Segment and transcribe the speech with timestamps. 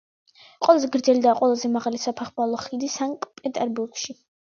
[0.67, 4.23] ყველაზე გრძელი და ყველაზე მაღალი საფეხმავლო ხიდი სანქტ-პეტერბურგში.